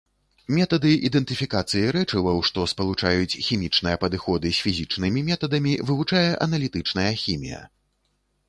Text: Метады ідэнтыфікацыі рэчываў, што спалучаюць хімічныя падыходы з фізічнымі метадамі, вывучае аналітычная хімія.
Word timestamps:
Метады 0.59 0.91
ідэнтыфікацыі 1.09 1.91
рэчываў, 1.97 2.39
што 2.49 2.63
спалучаюць 2.71 3.39
хімічныя 3.49 4.01
падыходы 4.05 4.47
з 4.61 4.67
фізічнымі 4.69 5.19
метадамі, 5.29 5.77
вывучае 5.91 6.29
аналітычная 6.47 7.09
хімія. 7.27 7.61